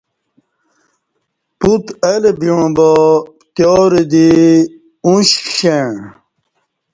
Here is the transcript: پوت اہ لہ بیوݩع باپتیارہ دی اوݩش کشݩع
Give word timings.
پوت 1.59 1.85
اہ 2.09 2.15
لہ 2.21 2.31
بیوݩع 2.39 2.69
باپتیارہ 2.77 4.01
دی 4.11 4.27
اوݩش 5.05 5.29
کشݩع 5.45 5.89